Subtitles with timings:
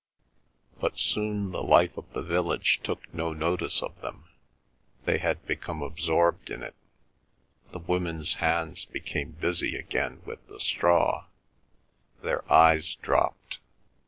[0.79, 4.23] But soon the life of the village took no notice of them;
[5.05, 6.73] they had become absorbed in it.
[7.71, 11.25] The women's hands became busy again with the straw;
[12.23, 13.59] their eyes dropped.